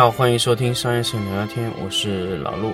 [0.00, 2.72] 好，欢迎收听商业摄影聊聊天，我是老陆。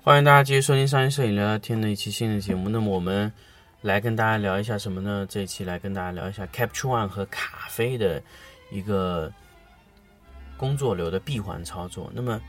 [0.00, 2.68] 欢迎大家继续收听商业摄影聊聊天的一期新的节目。
[2.68, 3.32] 那么我们
[3.80, 5.26] 来跟大家聊一下什么呢？
[5.28, 8.22] 这一期来跟大家聊一下 Capture One 和卡飞的
[8.70, 9.32] 一个。
[10.56, 12.10] 工作流的闭环操作。
[12.14, 12.40] 那么，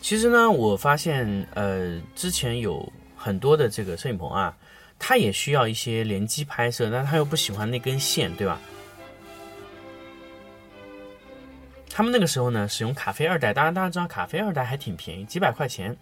[0.00, 4.56] 其实呢，我发现，呃，之前有很多的这个摄影棚啊，
[4.98, 8.58] 它也需要一些连机拍摄，但他又不喜欢那根线，对吧？
[11.90, 15.96] 他们那个时候呢，使用卡飞二代，当然大家知道卡飞二代还挺便宜，几百块钱。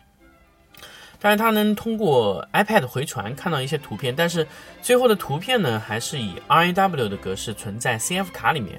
[1.18, 4.46] 但是它能通过 iPad 回传看到一些图片，但是
[4.82, 8.78] 最后的图片呢，还是以 RAW 的格式存在 CF 卡里面。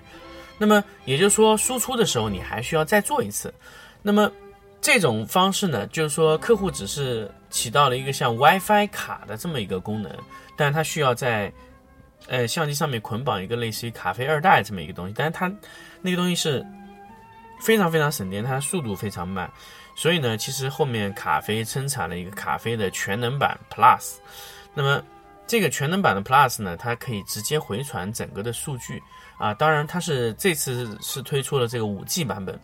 [0.58, 3.54] 那么也就是说，输出的时候你还需要再做一次。
[4.02, 4.32] 那么
[4.82, 10.12] 这种方式呢，就是说客户只是起到了一个像 WiFi 卡的这么一个功能，
[10.56, 11.52] 但是它需要在
[12.28, 15.52] 呃相机上面捆绑一个类似于卡飞二代这么一个东西，但是它
[16.02, 16.66] 那个东西是
[17.62, 19.52] 非常非常省电，它速度非常慢。
[19.96, 24.18] 所以呢，其实后面卡飞生产了一个卡飞的全能版 Plus。
[24.76, 25.04] 那么
[25.48, 29.02] 这个全能版的 Plus 呢，它可以直接回传整个的数据。
[29.38, 32.60] 啊，当然，它是这次是推出了这个五 G 版本，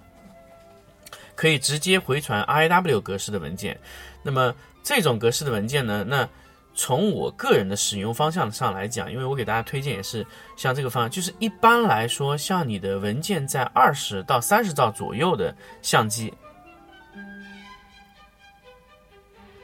[1.35, 3.79] 可以直接回传 RAW 格式的文件。
[4.23, 6.27] 那么这种格式的文件呢，那
[6.73, 10.25] 从我个人的使用方向上来讲，因为我给大家推荐也是
[10.57, 16.33] 像这个方案，就是一般来说，像你的文件在二十到三十兆左右的相机，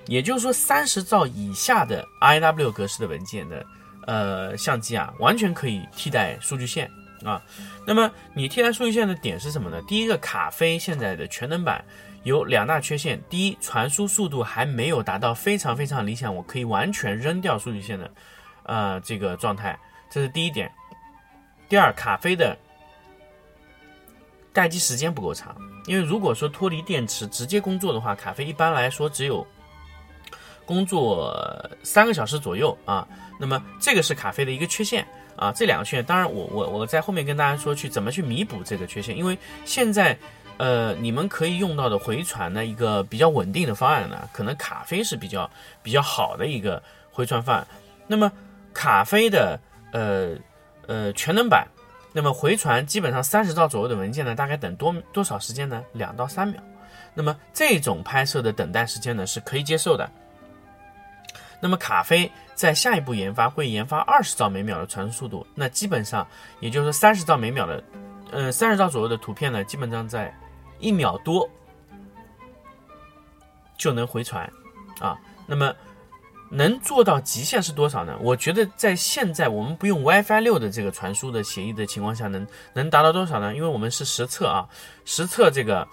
[0.05, 3.65] 也就是说三十兆以下的 RAW 格式的文件的
[4.09, 6.89] 呃相机啊，完全可以替代数据线。
[7.23, 7.39] 啊，
[7.85, 9.79] 那么你替代数据线的点是什么呢？
[9.87, 11.83] 第一个，卡飞现在的全能版
[12.23, 18.11] 有两大缺陷：第一，传输速度还没有达到非常非常理想，我可以完全扔掉数据线的，
[18.63, 19.77] 呃，这个状态，
[20.09, 20.71] 这是第一点。
[21.67, 22.57] 第二，卡飞的
[24.53, 25.53] 待机时间不够长，
[25.87, 29.45] 因为如果说脱离电池直接工作的话，卡飞一般来说只有
[30.69, 31.33] 工作
[31.83, 33.07] 三个小时左右啊。
[33.39, 35.03] 那么这个是卡飞的一个缺陷。
[35.39, 40.17] 啊，这两个缺陷，当然我我我在后面跟大家说去怎么去弥补这个缺陷，因为现在，
[40.57, 45.49] 呃，你们可以用到的回传的一个比较稳定的方案呢，可能卡飞是比较
[45.81, 47.65] 比较好的一个回传方案。
[48.05, 48.29] 那么
[48.73, 49.57] 卡飞的
[49.93, 50.35] 呃
[50.87, 51.65] 呃全能版，
[52.11, 55.81] 那么回传基本上三十兆左右的文件呢，大概等多多少时间呢？
[55.93, 56.61] 两到三秒。
[57.13, 60.11] 那么这种拍摄的等待时间呢，是可以接受的。
[61.59, 66.25] 那么卡飞在下一步研发会研发二十兆每秒的传输速度，那基本上
[66.59, 67.83] 也就是说三十兆每秒的，
[68.31, 70.33] 呃三十兆左右的图片呢，基本上在
[70.79, 71.49] 一秒多
[73.77, 74.49] 就能回传，
[74.99, 75.73] 啊，那么
[76.49, 78.17] 能做到极限是多少呢？
[78.21, 83.53] 我觉得在现在我们不用 WiFi 六的这个传输的协议的情况下，能能达到多少呢？
[83.53, 84.67] 因为我们是实测啊，
[85.05, 85.87] 实测这个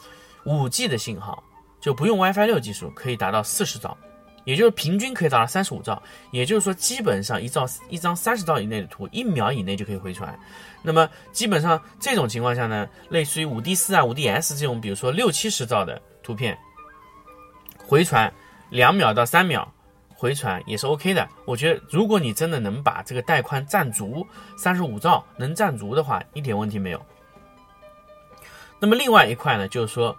[0.44, 1.43] 五 G 的信号
[1.81, 3.97] 就不用 WiFi 六技术，可以达到四十兆。
[4.46, 10.38] 也就是平均可以达到三十五兆，也就是说，基本上一兆一张三十兆以内的图，一秒以内就可以回传。
[10.82, 16.56] 那么基本上这种情况下呢，类似于五 D 四啊、五 D S 这种，比如说六七十兆的图片，
[17.84, 18.32] 回传
[18.70, 19.68] 两秒到三秒
[20.14, 21.28] 回传也是 OK 的。
[21.44, 24.24] 我觉得，如果你真的能把这个带宽占足，
[24.56, 27.04] 三十五兆能占足的话，一点问题没有。
[28.78, 30.16] 那么另外一块呢，就是说。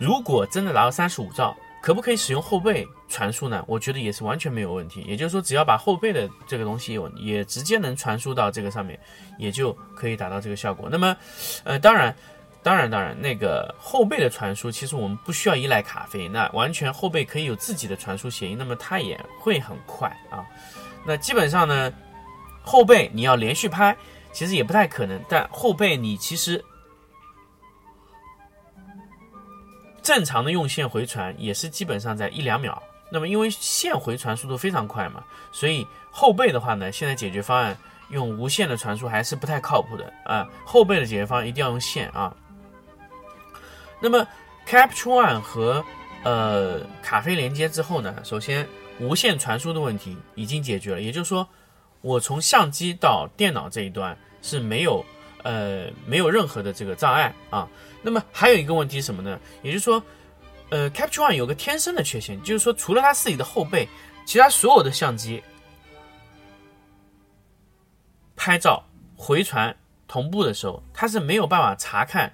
[0.00, 3.62] 如果真的达到三十五兆，可不可以使用后背传输呢？
[3.68, 5.02] 我觉得也是完全没有问题。
[5.06, 8.98] 也就是说，只要把后背的这个东西有也直接能传输到这个上面，
[9.38, 10.88] 也就可以达到这个效果。
[10.90, 11.14] 那么，
[11.64, 12.16] 呃，当然，
[12.62, 20.46] 当然，当然，那个后背的传输，其实我们不需要依赖卡飞，那完全后背可以有自己的传输协议，那么它也会很快啊。
[21.06, 21.92] 那基本上呢，
[22.62, 23.94] 后背你要连续拍，
[24.32, 25.20] 其实也不太可能。
[25.28, 26.64] 但后背你其实。
[30.10, 35.22] 正常的用线回传也是基本上在一两秒，那么因为线回传速度非常快嘛，
[35.52, 37.78] 所以后背的话呢，现在解决方案
[38.08, 40.48] 用无线的传输还是不太靠谱的啊。
[40.66, 42.34] 后背的解决方案一定要用线啊。
[44.00, 44.26] 那么
[44.66, 45.84] Capture One 和
[46.24, 48.66] 呃卡飞连接之后呢，首先
[48.98, 51.46] 无线传输的问题已经解决了，也就是说
[52.00, 55.06] 我从相机到电脑这一端是没有。
[55.44, 57.68] 呃，没有任何的这个障碍啊。
[58.02, 59.38] 那么还有一个问题什么呢？
[59.62, 60.02] 也就是说，
[60.70, 63.88] 呃，Capture One 有个天生的缺陷，就是说除了它自己的后背，
[64.24, 65.42] 其他所有的相机
[68.36, 68.82] 拍照
[69.16, 69.76] 回传
[70.08, 72.32] 同步的时候，它是没有办法查看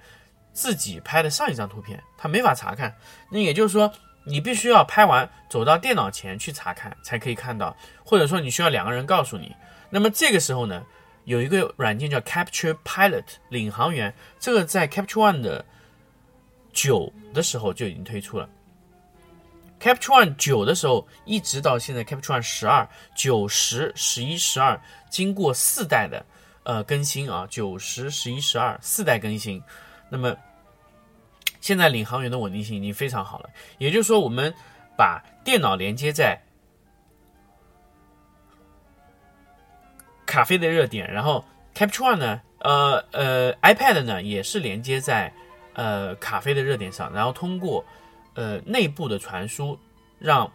[0.53, 2.95] 自己拍的上一张图片，它没法查看。
[3.29, 3.91] 那也就是说，
[4.23, 7.75] 你必须要拍完走到电脑前去查看才可以看到，
[8.05, 9.53] 或者说你需要两个人告诉你。
[9.89, 10.83] 那么这个时候呢，
[11.27, 15.63] 有一个软件叫 Capture Pilot 领航员，这个在 Capture One 的
[16.71, 18.49] 九的时候就已经推出了。
[19.77, 24.79] Capture One 九的时候，一直到现在 Capture One 十二、九、十、十一、十二，
[25.09, 26.25] 经过四代的
[26.63, 29.61] 呃更新啊，九、十、十一、十二四代更新，
[30.07, 30.33] 那么
[31.59, 33.49] 现在领航员的稳定性已经非常好了。
[33.79, 34.53] 也就是说，我们
[34.97, 36.41] 把电脑连接在
[40.27, 41.43] 咖啡的热点，然后
[41.73, 45.33] Capture One 呢，呃呃 iPad 呢也是连接在
[45.73, 47.83] 呃咖啡的热点上，然后通过。
[48.39, 49.75] 呃，内部的传输
[50.19, 50.47] 让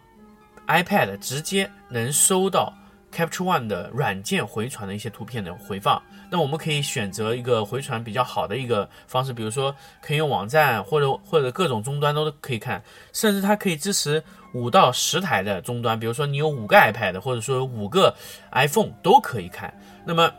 [0.67, 2.73] iPad 直接能收到
[3.13, 6.01] Capture One 的软件回传的一些图片的回放。
[6.31, 14.23] 那我们可以选择一个回传比较好的一个方式，比如说可以用网站或者或者各种终端都可以看，甚至它可以支持
[14.53, 18.15] 五到十台的终端，比如说你有五个 iPad 或者说五个
[18.51, 19.73] iPhone 都可以看。
[20.03, 20.31] 那么，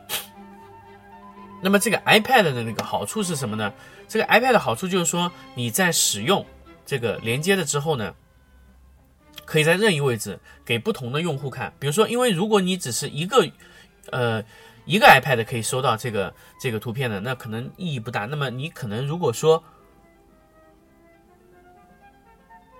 [1.61, 3.71] 那么这个 iPad 的那个好处是什么呢？
[4.07, 6.45] 这个 iPad 的好处就是说你在使用。
[6.87, 8.13] 这个连接了之后呢，
[9.45, 11.71] 可以在任意位置给不同的用户看。
[11.79, 13.47] 比如说，因为如果你只是一个，
[14.11, 14.43] 呃，
[14.85, 18.25] 一个 iPad 可以收到这个这个图片的，那可能意义不大。
[18.25, 19.63] 那么你可能如果说，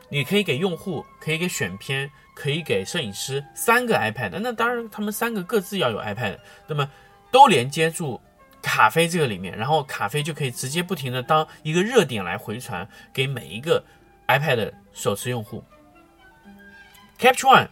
[0.09, 6.37] 你可以给用户，可以给选片，可以给摄影师三个 iPad，那当然他们三个各自要有 iPad，
[6.67, 6.89] 那么
[7.31, 8.19] 都连接住。
[8.61, 13.83] 卡飞这个里面，然后卡飞就可以直接不停的当一个热点来回传给每一个
[14.27, 15.63] iPad 手持用户。
[17.19, 17.67] Capture One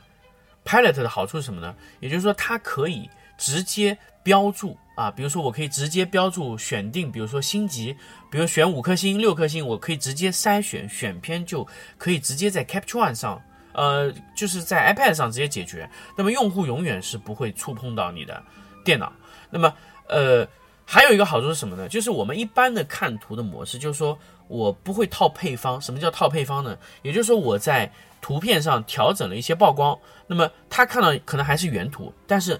[0.65, 1.75] Pilot 的好处是什么呢？
[1.99, 7.95] 也就是说，它可以直接标注啊，比如说我可以直接标注选定，比如说星级，
[8.31, 11.67] 比如选五颗星、六颗星，我可以直接筛选选片，就
[11.97, 13.41] 可以直接在 Capture One 上，
[13.73, 15.89] 呃，就是在 iPad 上直接解决。
[16.17, 18.41] 那么用户永远是不会触碰到你的
[18.85, 19.11] 电脑。
[19.49, 19.73] 那么，
[20.07, 20.47] 呃。
[20.85, 21.87] 还有一个好处是什么呢？
[21.87, 25.81] 就是我们一般的看图的模式，就是说我不会套配方。
[25.81, 26.77] 什么叫套配方呢？
[27.01, 27.91] 也就是说我在
[28.21, 29.97] 图片上调整了一些曝光，
[30.27, 32.59] 那么他看到可能还是原图，但是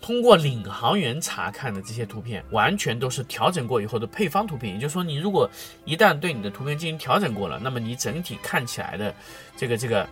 [0.00, 4.74] 通过领航员查看的这些图片，完全都是调整过以后的配方图片。
[4.74, 5.48] 也就是说，你如果
[5.84, 9.14] 一旦对你的图片进行调整过了，那么你整体看起来的
[9.56, 10.06] 这个这个。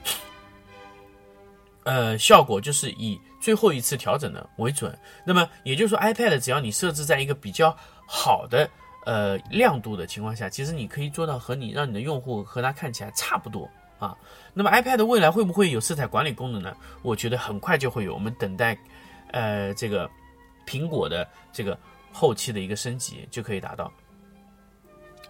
[1.86, 4.98] 呃，效果就是以最后一次调整的为准。
[5.22, 7.76] 那么也就是说，iPad 只要你设置在一个比较
[8.06, 8.66] 好的
[9.04, 13.68] 呃亮度的情况下，其实你可以做到和你让你的用户和它看起来差不多
[13.98, 14.16] 啊。
[14.54, 16.74] 那么 iPad 未来会不会有色彩管理功能呢？
[17.02, 18.14] 我觉得很快就会有。
[18.14, 18.74] 我们等待
[19.30, 20.10] 呃这个
[20.66, 21.78] 苹果的这个
[22.10, 23.92] 后期的一个升级就可以达到。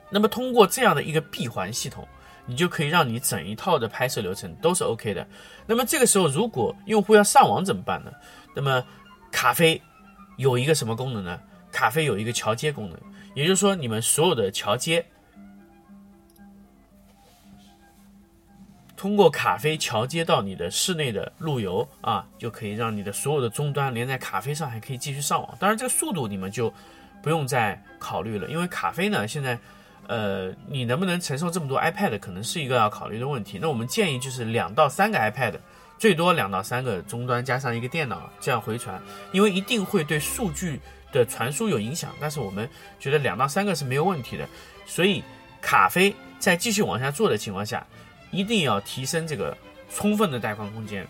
[0.09, 2.07] 那么通过这样的一个闭环系统。
[2.47, 5.27] 你就可以让你整一套的拍摄流程都是 OK 的。
[5.67, 8.13] 那么这个时候，如果用户要上网怎么办呢？
[8.55, 8.85] 那么
[9.33, 9.81] 咖啡
[10.37, 11.41] 有一个什么功能呢？
[11.73, 12.99] 咖啡有一个桥接功能，
[13.35, 15.05] 也就是说，你们所有的桥接
[18.97, 25.57] 通过咖啡桥接到你的室内的路由啊，就可以让你的所有的终端连在咖啡上，还可以继续上网。
[25.59, 26.73] 当然，这个速度你们就
[27.23, 29.59] 不用再考虑了，因为咖啡呢现在。
[30.07, 33.59] 呃，你能不能承受这么多 iPad，可能是一个要考虑的问题。
[33.61, 35.55] 那我们建议就是两到三个 iPad，
[35.99, 40.79] 最多两到三个终端加上一个电脑这样回传，因为一定会对数据
[41.11, 42.15] 的传输有影响。
[42.21, 42.69] 但是我们
[43.01, 44.47] 觉得两到三个是没有问题的。
[44.85, 45.23] 所以
[45.63, 47.87] 卡飞在继续往下做的情况下，
[48.31, 49.57] 一定要提升这个
[49.89, 51.07] 充分的带宽空间，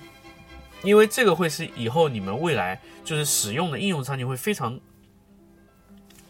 [0.84, 4.78] 因为这个会是以后你们未来就是使用的应用场景会非常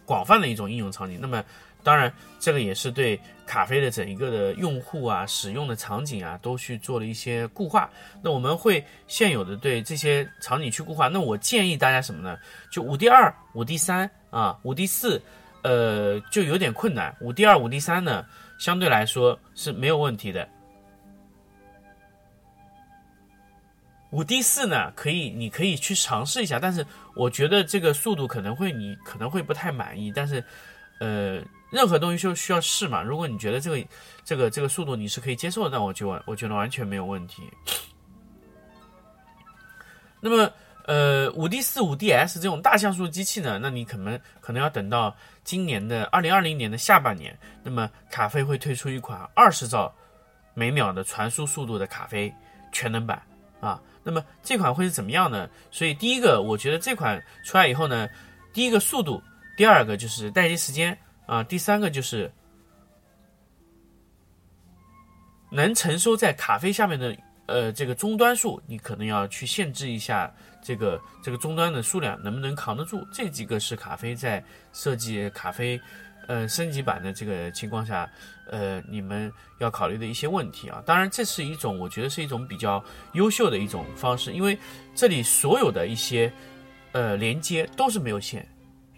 [0.07, 1.19] 广泛的一种应用场景。
[1.21, 1.45] 那么。
[1.85, 7.91] 当然，这个也是对咖啡的整一个的用户啊、使用的场景啊，都去做了一些固化。
[8.23, 11.09] 那我们会现有的对这些场景去固化。
[11.09, 12.39] 那我建议大家什么呢？
[12.73, 15.21] 就五 D 二、五 D 三啊，五 D 四，
[15.63, 17.15] 呃，就有点困难。
[17.21, 18.25] 五 D 二、五 D 三呢，
[18.59, 20.49] 相对来说是没有问题的。
[24.11, 30.43] 五 D 四呢，可以，你可以去尝试一下，但是我觉得这个速度可能会你可能会不太满意，但是，
[30.99, 31.43] 呃。
[31.75, 33.03] 任何东西就需要试嘛。
[33.03, 33.85] 如果你觉得这个、
[34.25, 37.43] 这个、这个速度你是可以接受的，那我就我觉得完全没有问题。
[40.21, 40.49] 那么，
[40.87, 49.93] 呃，五 D 四、五 DS 这种大像素机器呢，那你可能可能要等到今年的二零二零年的下半年，那么卡飞会推出一款二十兆
[50.55, 52.33] 每秒的传输速度的卡飞
[52.71, 53.21] 全能版
[53.61, 53.83] 啊。
[54.05, 55.49] 那么这款会是怎么样呢？
[55.71, 58.09] 所以第一个，我觉得这款出来以后呢，
[58.53, 59.21] 第一个速度，
[59.57, 62.31] 第二个就是待机时间啊，第三个就是
[65.51, 67.17] 能承受在咖啡下面的
[67.47, 73.07] 呃这个终端数，你可能要去限制一下这个这个终端的数量能不能扛得住。
[73.13, 75.81] 这几个是咖啡在设计咖啡
[76.29, 78.11] 呃升级版的这个情况下。
[78.51, 84.57] 呃，你们要考虑的一些问题啊，当然这是一种，我觉得是一种比较优秀的一种方式，因为
[84.95, 86.31] 这里所有的一些
[86.93, 88.47] 呃连接都是没有线，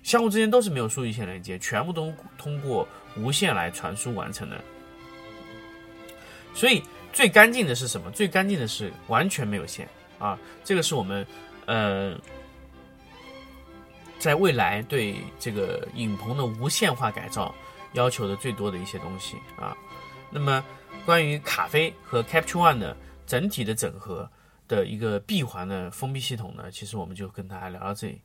[0.06, 2.86] 相互之间都是没有数据线连接，全部都通过
[3.16, 4.56] 无线来传输完成的。
[6.54, 6.80] 所以
[7.12, 8.08] 最干净的是什么？
[8.12, 9.88] 最干净的是完全没有线
[10.20, 11.26] 啊，这个是我们
[11.66, 12.16] 呃
[14.16, 17.52] 在未来对这个影棚的无线化改造。
[17.94, 19.74] 要求的最多的一些东西啊，
[20.30, 20.62] 那么
[21.06, 22.94] 关于咖啡和 Capture One 的
[23.26, 24.30] 整体的整合
[24.68, 28.20] 的一个闭环的封闭系统呢，其实我们就跟大家聊到这里。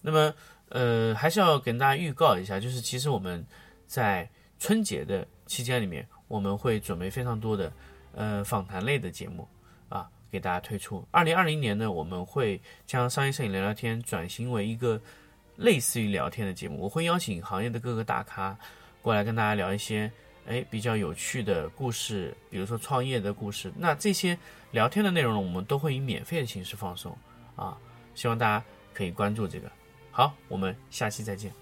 [0.00, 0.34] 那么
[0.72, 3.44] 呃，还是要跟大家预告一下，就是其实我们
[3.86, 7.70] 在春节的期间里面，我们会准备非常多的
[8.14, 9.46] 呃访谈类的节目
[9.90, 11.06] 啊，给大家推出。
[11.10, 14.98] 二零二零年呢，我们会将商业摄影聊聊天转型为一个
[15.56, 18.56] 类似于聊天的节目，我会邀请行业的各个大咖。
[19.02, 20.10] 过来跟大家聊一些
[20.46, 23.70] 哎比较有趣的故事，比如说创业的故事。
[23.76, 24.38] 那这些
[24.70, 27.14] 聊天的内容呢，我们都会以免费的形式放送
[27.56, 27.76] 啊，
[28.14, 28.64] 希望大家
[28.94, 29.70] 可以关注这个。
[30.12, 31.61] 好，我们下期再见。